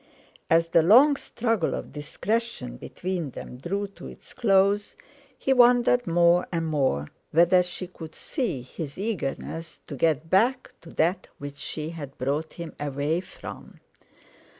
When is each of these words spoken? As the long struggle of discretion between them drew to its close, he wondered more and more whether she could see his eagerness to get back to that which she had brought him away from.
As 0.49 0.69
the 0.69 0.81
long 0.81 1.15
struggle 1.15 1.75
of 1.75 1.93
discretion 1.93 2.77
between 2.77 3.29
them 3.29 3.57
drew 3.57 3.85
to 3.89 4.07
its 4.07 4.33
close, 4.33 4.95
he 5.37 5.53
wondered 5.53 6.07
more 6.07 6.47
and 6.51 6.65
more 6.65 7.09
whether 7.29 7.61
she 7.61 7.85
could 7.85 8.15
see 8.15 8.63
his 8.63 8.97
eagerness 8.97 9.79
to 9.85 9.95
get 9.95 10.27
back 10.27 10.73
to 10.81 10.89
that 10.93 11.27
which 11.37 11.57
she 11.57 11.91
had 11.91 12.17
brought 12.17 12.53
him 12.53 12.73
away 12.79 13.19
from. 13.21 13.79